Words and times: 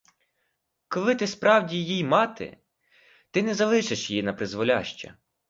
Коли 0.87 1.15
ти 1.15 1.27
справді 1.27 1.83
їй 1.83 2.03
мати, 2.03 2.57
ти 3.31 3.43
не 3.43 3.53
залишиш 3.53 4.09
її 4.09 4.23
напризволяще. 4.23 5.15